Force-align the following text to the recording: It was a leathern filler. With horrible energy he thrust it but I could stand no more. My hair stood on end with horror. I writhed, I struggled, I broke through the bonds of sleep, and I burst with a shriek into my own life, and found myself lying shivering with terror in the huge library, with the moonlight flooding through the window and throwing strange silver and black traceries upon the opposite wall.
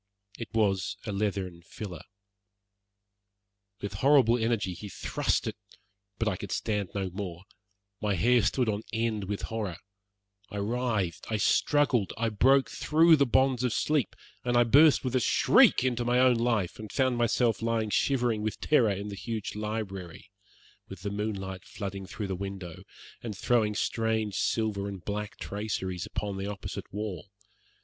It 0.39 0.51
was 0.51 0.97
a 1.05 1.11
leathern 1.11 1.61
filler. 1.61 2.01
With 3.81 3.93
horrible 3.93 4.35
energy 4.35 4.73
he 4.73 4.89
thrust 4.89 5.45
it 5.45 5.55
but 6.17 6.27
I 6.27 6.37
could 6.37 6.51
stand 6.51 6.89
no 6.95 7.11
more. 7.11 7.43
My 8.01 8.15
hair 8.15 8.41
stood 8.41 8.67
on 8.67 8.81
end 8.91 9.25
with 9.25 9.43
horror. 9.53 9.77
I 10.49 10.57
writhed, 10.57 11.27
I 11.31 11.37
struggled, 11.37 12.13
I 12.17 12.29
broke 12.29 12.71
through 12.71 13.15
the 13.17 13.27
bonds 13.27 13.63
of 13.63 13.73
sleep, 13.73 14.15
and 14.43 14.57
I 14.57 14.63
burst 14.63 15.03
with 15.03 15.15
a 15.15 15.19
shriek 15.19 15.83
into 15.83 16.03
my 16.03 16.17
own 16.17 16.37
life, 16.37 16.79
and 16.79 16.91
found 16.91 17.17
myself 17.19 17.61
lying 17.61 17.91
shivering 17.91 18.41
with 18.41 18.59
terror 18.59 18.89
in 18.89 19.09
the 19.09 19.15
huge 19.15 19.53
library, 19.55 20.31
with 20.89 21.01
the 21.03 21.11
moonlight 21.11 21.63
flooding 21.63 22.07
through 22.07 22.25
the 22.29 22.35
window 22.35 22.85
and 23.21 23.37
throwing 23.37 23.75
strange 23.75 24.33
silver 24.33 24.87
and 24.87 25.05
black 25.05 25.37
traceries 25.37 26.07
upon 26.07 26.37
the 26.37 26.47
opposite 26.47 26.91
wall. 26.91 27.29